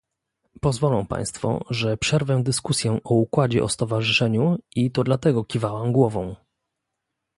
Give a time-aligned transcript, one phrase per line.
[0.61, 6.35] Pozwolą Państwo, że przerwę dyskusję o układzie o stowarzyszeniu i to dlatego kiwałam głową